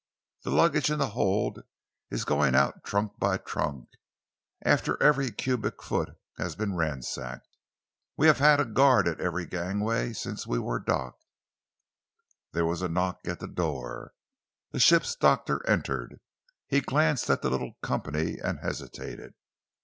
[0.41, 1.59] The luggage in the hold
[2.09, 3.87] is going out trunk by trunk,
[4.63, 7.47] after every cubic foot has been ransacked.
[8.17, 11.27] We have had a guard at every gangway since we were docked."
[12.51, 14.15] There was a knock at the door.
[14.71, 16.19] The ship's doctor entered.
[16.65, 19.35] He glanced at the little company and hesitated.